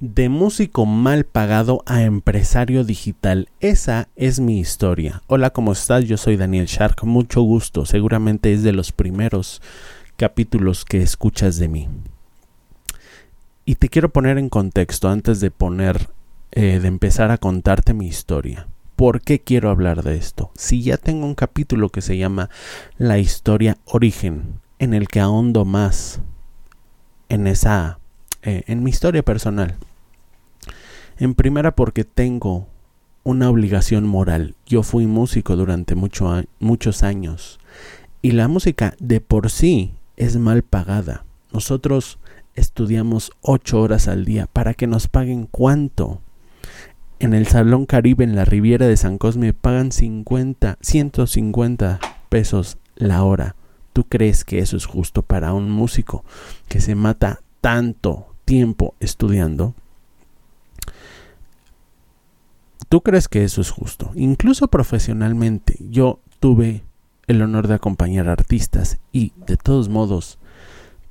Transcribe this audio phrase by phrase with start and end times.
[0.00, 3.50] De músico mal pagado a empresario digital.
[3.60, 5.20] Esa es mi historia.
[5.26, 6.06] Hola, ¿cómo estás?
[6.06, 7.04] Yo soy Daniel Shark.
[7.04, 7.84] Mucho gusto.
[7.84, 9.60] Seguramente es de los primeros
[10.16, 11.88] capítulos que escuchas de mí.
[13.66, 16.08] Y te quiero poner en contexto antes de poner,
[16.52, 18.68] eh, de empezar a contarte mi historia.
[18.96, 20.50] ¿Por qué quiero hablar de esto?
[20.56, 22.48] Si ya tengo un capítulo que se llama
[22.96, 26.22] La historia origen, en el que ahondo más
[27.28, 27.98] en esa,
[28.40, 29.76] eh, en mi historia personal.
[31.20, 32.66] En primera porque tengo
[33.24, 34.54] una obligación moral.
[34.64, 37.60] Yo fui músico durante muchos años
[38.22, 41.26] y la música de por sí es mal pagada.
[41.52, 42.18] Nosotros
[42.54, 46.22] estudiamos ocho horas al día para que nos paguen cuánto.
[47.18, 53.24] En el Salón Caribe en la Riviera de San Cosme pagan 50, 150 pesos la
[53.24, 53.56] hora.
[53.92, 56.24] ¿Tú crees que eso es justo para un músico
[56.68, 59.74] que se mata tanto tiempo estudiando?
[62.90, 64.10] ¿Tú crees que eso es justo?
[64.16, 66.82] Incluso profesionalmente, yo tuve
[67.28, 70.40] el honor de acompañar artistas y, de todos modos,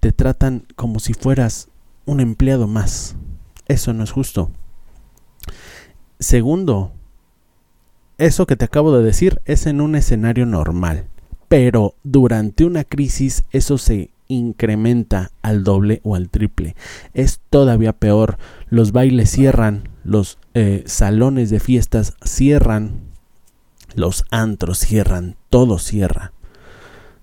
[0.00, 1.68] te tratan como si fueras
[2.04, 3.14] un empleado más.
[3.68, 4.50] Eso no es justo.
[6.18, 6.90] Segundo,
[8.18, 11.06] eso que te acabo de decir es en un escenario normal,
[11.46, 16.76] pero durante una crisis eso se incrementa al doble o al triple.
[17.14, 18.38] Es todavía peor.
[18.68, 23.00] Los bailes cierran, los eh, salones de fiestas cierran,
[23.94, 26.32] los antros cierran, todo cierra.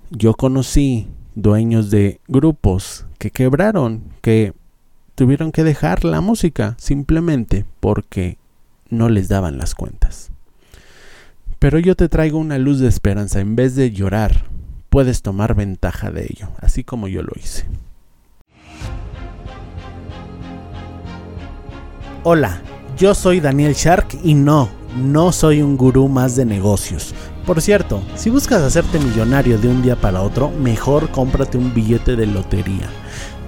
[0.09, 4.53] Yo conocí dueños de grupos que quebraron, que
[5.15, 8.37] tuvieron que dejar la música simplemente porque
[8.89, 10.31] no les daban las cuentas.
[11.59, 13.39] Pero yo te traigo una luz de esperanza.
[13.39, 14.45] En vez de llorar,
[14.95, 17.65] puedes tomar ventaja de ello, así como yo lo hice.
[22.23, 22.61] Hola,
[22.97, 27.13] yo soy Daniel Shark y no, no soy un gurú más de negocios.
[27.45, 32.15] Por cierto, si buscas hacerte millonario de un día para otro, mejor cómprate un billete
[32.15, 32.87] de lotería.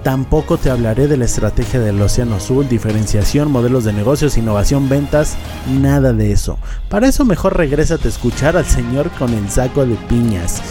[0.02, 5.38] Tampoco te hablaré de la estrategia del Océano Azul, diferenciación, modelos de negocios, innovación, ventas,
[5.80, 6.58] nada de eso.
[6.90, 10.62] Para eso mejor regrésate a escuchar al señor con el saco de piñas.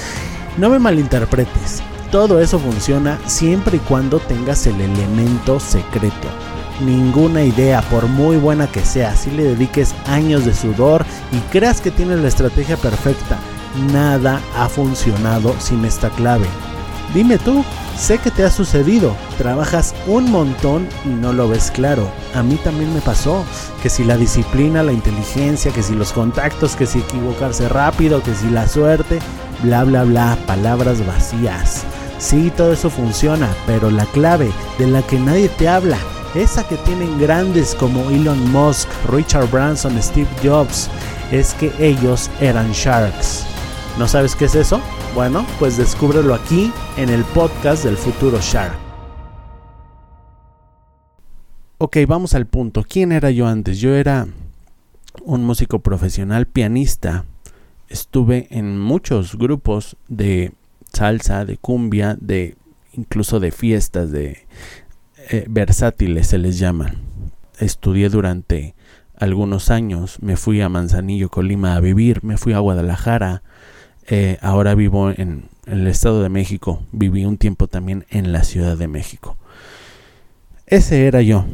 [0.58, 1.82] No me malinterpretes,
[2.12, 6.28] todo eso funciona siempre y cuando tengas el elemento secreto
[6.82, 11.82] ninguna idea, por muy buena que sea, si le dediques años de sudor y creas
[11.82, 13.38] que tienes la estrategia perfecta,
[13.94, 16.48] nada ha funcionado sin esta clave.
[17.14, 17.64] Dime tú,
[17.98, 22.10] sé que te ha sucedido, trabajas un montón y no lo ves claro.
[22.36, 23.46] A mí también me pasó,
[23.82, 28.36] que si la disciplina, la inteligencia, que si los contactos, que si equivocarse rápido, que
[28.36, 29.20] si la suerte,
[29.64, 31.86] bla bla bla, palabras vacías.
[32.20, 35.98] Sí, todo eso funciona, pero la clave de la que nadie te habla
[36.36, 40.90] esa que tienen grandes como Elon Musk, Richard Branson, Steve Jobs,
[41.32, 43.46] es que ellos eran sharks.
[43.98, 44.80] ¿No sabes qué es eso?
[45.16, 48.76] Bueno, pues descúbrelo aquí en el podcast del futuro Shark.
[51.80, 52.84] Ok, vamos al punto.
[52.88, 53.80] ¿Quién era yo antes?
[53.80, 54.28] Yo era
[55.24, 57.26] un músico profesional, pianista.
[57.90, 60.52] Estuve en muchos grupos de
[60.92, 62.56] salsa, de cumbia, de
[62.94, 64.46] incluso de fiestas, de,
[65.30, 66.96] eh, versátiles se les llama.
[67.60, 68.76] Estudié durante
[69.18, 73.44] algunos años, me fui a Manzanillo, Colima a vivir, me fui a Guadalajara,
[74.08, 78.44] eh, ahora vivo en, en el Estado de México, viví un tiempo también en la
[78.44, 79.38] Ciudad de México.
[80.66, 81.46] Ese era yo.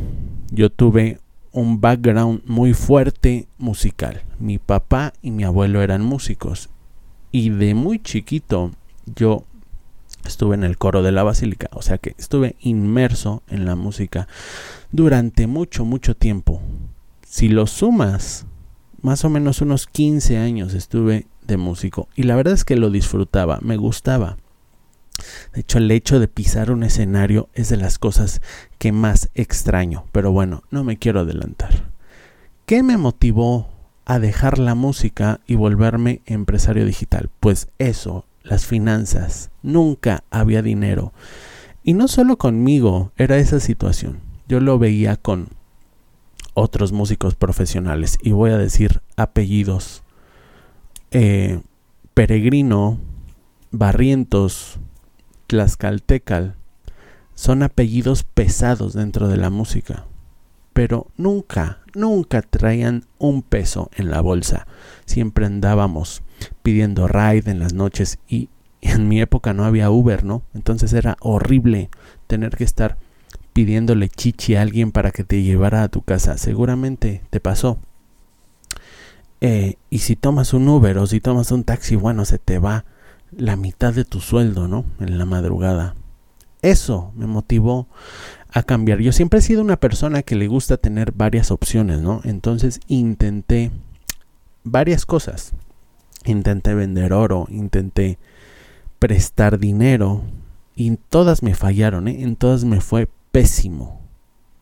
[0.51, 1.19] Yo tuve
[1.53, 4.23] un background muy fuerte musical.
[4.39, 6.69] Mi papá y mi abuelo eran músicos.
[7.31, 8.71] Y de muy chiquito
[9.15, 9.43] yo
[10.25, 14.27] estuve en el coro de la basílica, o sea que estuve inmerso en la música
[14.91, 16.61] durante mucho, mucho tiempo.
[17.25, 18.45] Si lo sumas,
[19.01, 22.89] más o menos unos 15 años estuve de músico y la verdad es que lo
[22.89, 24.37] disfrutaba, me gustaba.
[25.53, 28.41] De hecho, el hecho de pisar un escenario es de las cosas
[28.77, 31.91] que más extraño, pero bueno, no me quiero adelantar.
[32.65, 33.69] ¿Qué me motivó
[34.05, 37.29] a dejar la música y volverme empresario digital?
[37.39, 41.13] Pues eso las finanzas, nunca había dinero.
[41.83, 45.47] Y no solo conmigo era esa situación, yo lo veía con
[46.53, 50.03] otros músicos profesionales y voy a decir apellidos.
[51.11, 51.61] Eh,
[52.13, 52.99] Peregrino,
[53.71, 54.79] Barrientos,
[55.53, 56.55] Tlaxcaltecal,
[57.35, 60.07] son apellidos pesados dentro de la música,
[60.73, 64.65] pero nunca, nunca traían un peso en la bolsa.
[65.05, 66.23] Siempre andábamos
[66.63, 68.49] pidiendo ride en las noches y
[68.81, 70.41] en mi época no había Uber, ¿no?
[70.55, 71.91] Entonces era horrible
[72.25, 72.97] tener que estar
[73.53, 76.39] pidiéndole chichi a alguien para que te llevara a tu casa.
[76.39, 77.77] Seguramente te pasó.
[79.39, 82.85] Eh, y si tomas un Uber o si tomas un taxi, bueno, se te va
[83.37, 84.85] la mitad de tu sueldo, ¿no?
[84.99, 85.95] En la madrugada.
[86.61, 87.87] Eso me motivó
[88.49, 88.99] a cambiar.
[88.99, 92.21] Yo siempre he sido una persona que le gusta tener varias opciones, ¿no?
[92.23, 93.71] Entonces intenté
[94.63, 95.53] varias cosas.
[96.25, 98.17] Intenté vender oro, intenté
[98.99, 100.21] prestar dinero
[100.75, 102.23] y todas me fallaron, ¿eh?
[102.23, 104.02] En todas me fue pésimo.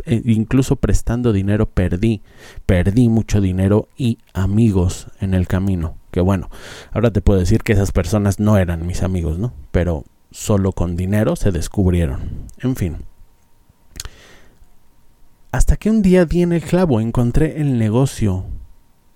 [0.05, 2.21] E incluso prestando dinero perdí,
[2.65, 5.97] perdí mucho dinero y amigos en el camino.
[6.11, 6.49] Que bueno,
[6.91, 9.53] ahora te puedo decir que esas personas no eran mis amigos, ¿no?
[9.71, 12.47] Pero solo con dinero se descubrieron.
[12.59, 12.97] En fin.
[15.51, 18.45] Hasta que un día di en el clavo, encontré el negocio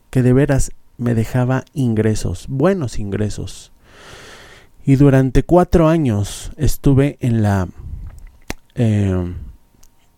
[0.10, 3.72] que de veras me dejaba ingresos, buenos ingresos.
[4.86, 7.68] Y durante cuatro años estuve en la...
[8.76, 9.34] Eh,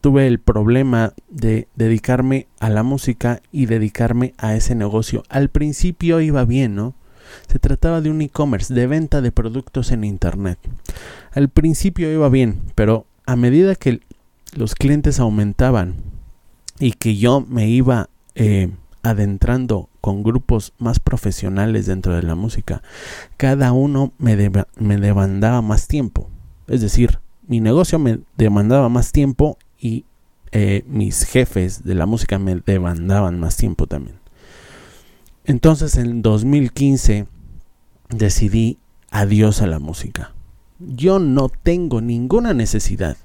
[0.07, 5.21] tuve el problema de dedicarme a la música y dedicarme a ese negocio.
[5.27, 6.95] Al principio iba bien, ¿no?
[7.50, 10.59] Se trataba de un e-commerce, de venta de productos en Internet.
[11.33, 14.00] Al principio iba bien, pero a medida que
[14.56, 15.95] los clientes aumentaban
[16.80, 18.69] y que yo me iba eh,
[19.03, 22.81] adentrando con grupos más profesionales dentro de la música,
[23.36, 24.38] cada uno me,
[24.77, 26.30] me demandaba más tiempo.
[26.69, 30.06] Es decir, mi negocio me demandaba más tiempo y
[30.51, 34.19] eh, mis jefes de la música me demandaban más tiempo también.
[35.45, 37.27] Entonces en 2015
[38.09, 38.79] decidí
[39.12, 40.33] adiós a la música.
[40.79, 43.18] Yo no tengo ninguna necesidad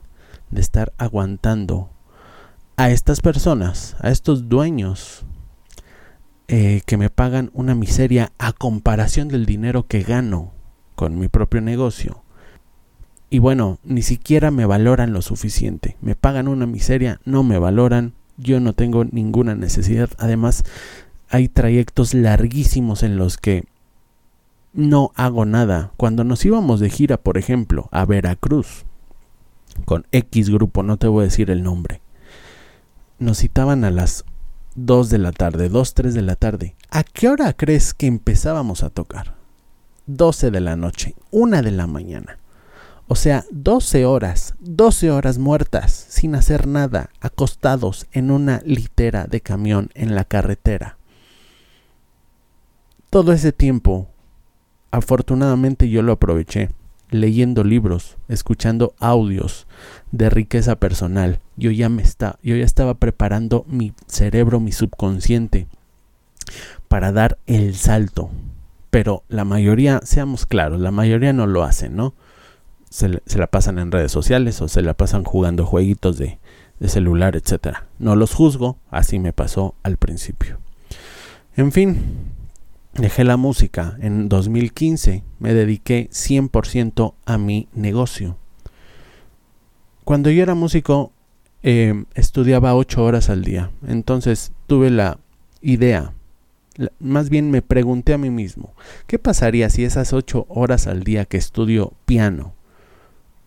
[0.50, 1.90] de estar aguantando
[2.76, 5.24] a estas personas, a estos dueños
[6.48, 10.52] eh, que me pagan una miseria a comparación del dinero que gano
[10.94, 12.21] con mi propio negocio.
[13.32, 15.96] Y bueno, ni siquiera me valoran lo suficiente.
[16.02, 20.10] Me pagan una miseria, no me valoran, yo no tengo ninguna necesidad.
[20.18, 20.64] Además,
[21.30, 23.64] hay trayectos larguísimos en los que
[24.74, 25.92] no hago nada.
[25.96, 28.84] Cuando nos íbamos de gira, por ejemplo, a Veracruz,
[29.86, 32.02] con X grupo, no te voy a decir el nombre,
[33.18, 34.26] nos citaban a las
[34.74, 36.76] 2 de la tarde, 2, 3 de la tarde.
[36.90, 39.36] ¿A qué hora crees que empezábamos a tocar?
[40.06, 42.36] 12 de la noche, 1 de la mañana.
[43.12, 49.42] O sea, 12 horas, 12 horas muertas, sin hacer nada, acostados en una litera de
[49.42, 50.96] camión en la carretera.
[53.10, 54.08] Todo ese tiempo,
[54.92, 56.70] afortunadamente yo lo aproveché,
[57.10, 59.66] leyendo libros, escuchando audios
[60.10, 61.38] de riqueza personal.
[61.58, 65.66] Yo ya me está, yo ya estaba preparando mi cerebro, mi subconsciente
[66.88, 68.30] para dar el salto.
[68.88, 72.14] Pero la mayoría, seamos claros, la mayoría no lo hace, ¿no?
[72.92, 76.38] Se, la pasan en redes sociales o se la pasan jugando jueguitos de,
[76.78, 77.86] de celular, etcétera.
[77.98, 80.58] No los juzgo, así me pasó al principio.
[81.56, 81.96] En fin,
[82.92, 88.36] dejé la música en 2015, me dediqué 100% a mi negocio.
[90.04, 91.12] Cuando yo era músico,
[91.62, 95.18] eh, estudiaba 8 horas al día, entonces tuve la
[95.62, 96.12] idea,
[96.98, 98.74] más bien me pregunté a mí mismo,
[99.06, 102.54] ¿qué pasaría si esas 8 horas al día que estudio piano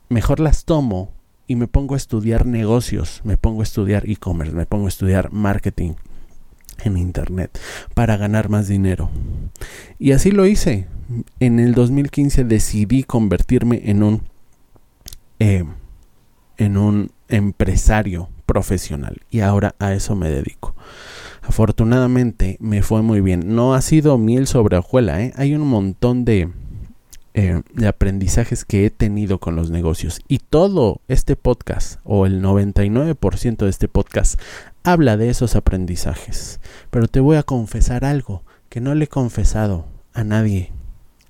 [0.09, 1.11] mejor las tomo
[1.47, 5.31] y me pongo a estudiar negocios, me pongo a estudiar e-commerce, me pongo a estudiar
[5.31, 5.93] marketing
[6.83, 7.57] en internet
[7.93, 9.09] para ganar más dinero.
[9.99, 10.87] Y así lo hice.
[11.39, 14.21] En el 2015 decidí convertirme en un
[15.39, 15.65] eh,
[16.57, 20.75] en un empresario profesional y ahora a eso me dedico.
[21.41, 23.55] Afortunadamente me fue muy bien.
[23.55, 25.33] No ha sido miel sobre hojuela, ¿eh?
[25.35, 26.49] hay un montón de
[27.37, 30.21] eh, de aprendizajes que he tenido con los negocios.
[30.29, 34.39] Y todo este podcast, o el 99% de este podcast,
[34.85, 36.61] habla de esos aprendizajes.
[36.91, 40.71] Pero te voy a confesar algo que no le he confesado a nadie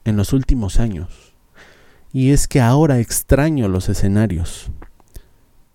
[0.03, 1.33] en los últimos años.
[2.13, 4.69] Y es que ahora extraño los escenarios.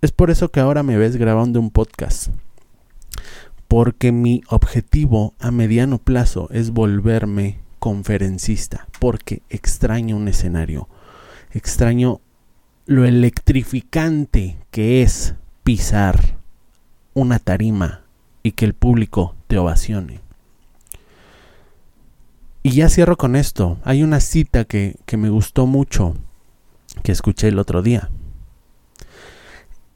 [0.01, 2.29] Es por eso que ahora me ves grabando un podcast.
[3.67, 10.89] Porque mi objetivo a mediano plazo es volverme conferencista porque extraño un escenario,
[11.51, 12.21] extraño
[12.87, 15.35] lo electrificante que es
[15.65, 16.39] pisar
[17.15, 18.05] una tarima
[18.43, 20.21] y que el público te ovacione.
[22.63, 23.79] Y ya cierro con esto.
[23.85, 26.15] Hay una cita que, que me gustó mucho,
[27.03, 28.11] que escuché el otro día.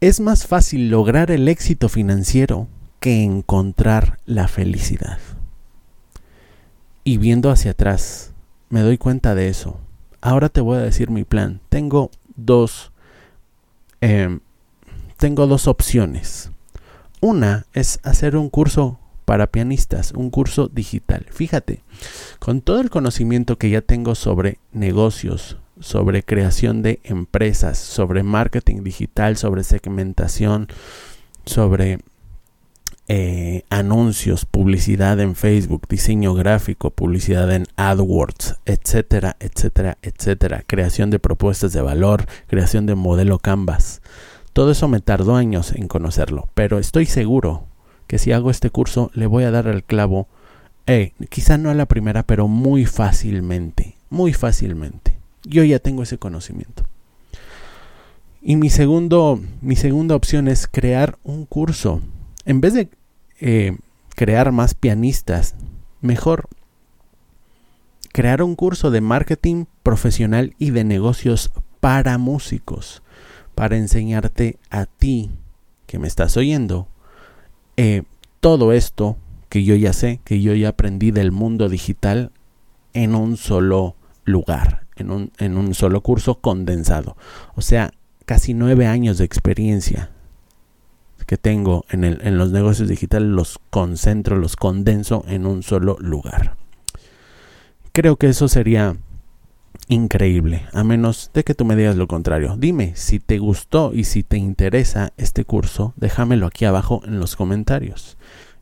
[0.00, 2.68] Es más fácil lograr el éxito financiero
[3.00, 5.18] que encontrar la felicidad.
[7.04, 8.32] Y viendo hacia atrás,
[8.70, 9.78] me doy cuenta de eso.
[10.22, 11.60] Ahora te voy a decir mi plan.
[11.68, 12.92] Tengo dos,
[14.00, 14.40] em,
[15.18, 16.50] tengo dos opciones.
[17.20, 21.26] Una es hacer un curso para pianistas, un curso digital.
[21.30, 21.82] Fíjate,
[22.38, 28.82] con todo el conocimiento que ya tengo sobre negocios, sobre creación de empresas, sobre marketing
[28.82, 30.68] digital, sobre segmentación,
[31.44, 32.00] sobre
[33.08, 41.18] eh, anuncios, publicidad en Facebook, diseño gráfico, publicidad en AdWords, etcétera, etcétera, etcétera, creación de
[41.18, 44.00] propuestas de valor, creación de modelo Canvas.
[44.52, 47.66] Todo eso me tardó años en conocerlo, pero estoy seguro
[48.06, 50.28] que si hago este curso le voy a dar al clavo,
[50.86, 55.16] eh, quizá no a la primera, pero muy fácilmente, muy fácilmente.
[55.44, 56.84] Yo ya tengo ese conocimiento.
[58.40, 62.02] Y mi, segundo, mi segunda opción es crear un curso.
[62.44, 62.90] En vez de
[63.40, 63.76] eh,
[64.14, 65.54] crear más pianistas,
[66.00, 66.48] mejor
[68.12, 73.02] crear un curso de marketing profesional y de negocios para músicos,
[73.54, 75.30] para enseñarte a ti
[75.86, 76.88] que me estás oyendo
[77.76, 78.02] eh,
[78.40, 79.16] todo esto
[79.48, 82.30] que yo ya sé, que yo ya aprendí del mundo digital
[82.92, 87.16] en un solo lugar, en un, en un solo curso condensado.
[87.54, 87.90] O sea,
[88.26, 90.13] casi nueve años de experiencia
[91.26, 95.96] que tengo en, el, en los negocios digitales los concentro, los condenso en un solo
[96.00, 96.56] lugar.
[97.92, 98.96] Creo que eso sería
[99.88, 102.56] increíble, a menos de que tú me digas lo contrario.
[102.58, 107.36] Dime si te gustó y si te interesa este curso, déjamelo aquí abajo en los
[107.36, 108.16] comentarios.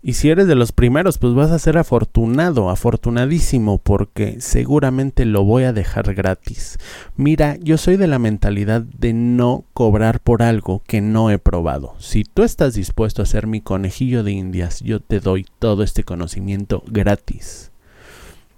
[0.05, 5.45] Y si eres de los primeros, pues vas a ser afortunado, afortunadísimo, porque seguramente lo
[5.45, 6.77] voy a dejar gratis.
[7.17, 11.95] Mira, yo soy de la mentalidad de no cobrar por algo que no he probado.
[12.01, 16.03] Si tú estás dispuesto a ser mi conejillo de indias, yo te doy todo este
[16.03, 17.71] conocimiento gratis.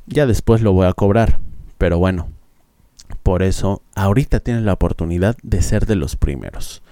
[0.07, 1.41] Ya después lo voy a cobrar,
[1.77, 2.29] pero bueno,
[3.23, 6.83] por eso, ahorita tienes la oportunidad de ser de los primeros.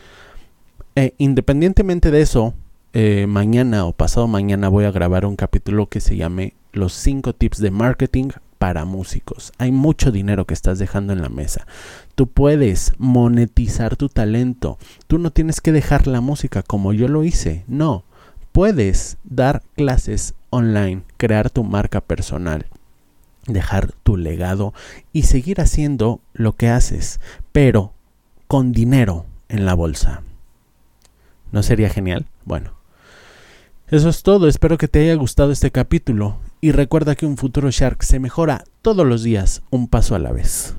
[0.95, 2.53] Eh, independientemente de eso,
[2.93, 7.35] eh, mañana o pasado mañana voy a grabar un capítulo que se llame Los 5
[7.35, 9.53] tips de marketing para músicos.
[9.59, 11.67] Hay mucho dinero que estás dejando en la mesa.
[12.15, 14.79] Tú puedes monetizar tu talento.
[15.07, 17.65] Tú no tienes que dejar la música como yo lo hice.
[17.67, 18.05] No.
[18.53, 22.67] Puedes dar clases online, crear tu marca personal
[23.47, 24.73] dejar tu legado
[25.13, 27.21] y seguir haciendo lo que haces,
[27.53, 27.93] pero
[28.47, 30.23] con dinero en la bolsa.
[31.51, 32.27] ¿No sería genial?
[32.45, 32.82] Bueno.
[33.93, 37.71] Eso es todo, espero que te haya gustado este capítulo y recuerda que un futuro
[37.71, 40.75] Shark se mejora todos los días un paso a la vez.